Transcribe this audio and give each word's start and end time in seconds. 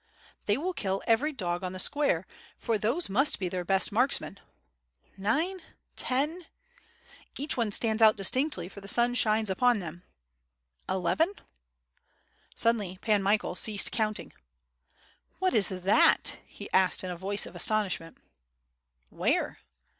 they 0.47 0.57
will 0.57 0.73
kill 0.73 1.03
every 1.05 1.31
dog 1.31 1.63
on 1.63 1.73
the 1.73 1.77
square, 1.77 2.25
for 2.57 2.75
thoce 2.75 3.07
must 3.07 3.37
be 3.37 3.47
their 3.47 3.63
best 3.63 3.91
marksmen.... 3.91 4.39
nine, 5.15 5.61
ten.... 5.95 6.47
each 7.37 7.55
one 7.55 7.71
stands 7.71 8.01
out 8.01 8.15
distinctly 8.15 8.67
for 8.67 8.81
the 8.81 8.87
sun 8.87 9.13
shines 9.13 9.47
upon 9.47 9.77
them.... 9.77 10.01
eleven...." 10.89 11.31
Suddenly 12.65 12.97
Pan 13.03 13.21
Michael 13.21 13.53
ceased 13.53 13.91
counting. 13.91 14.33
"What 15.37 15.53
is 15.53 15.69
that?" 15.69 16.39
he 16.47 16.67
asked 16.71 17.03
in 17.03 17.11
a 17.11 17.15
voice 17.15 17.45
of 17.45 17.55
astonishment. 17.55 18.17
"Where?" 19.11 19.59